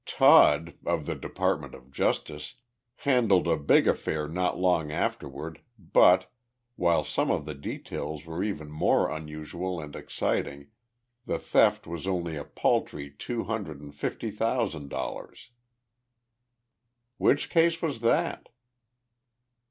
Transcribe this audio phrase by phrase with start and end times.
[0.03, 2.55] "Todd, of the Department of Justice,
[2.95, 6.27] handled a big affair not long afterward, but,
[6.75, 10.71] while some of the details were even more unusual and exciting,
[11.27, 15.51] the theft was only a paltry two hundred and fifty thousand dollars."
[17.19, 18.49] "Which case was that?"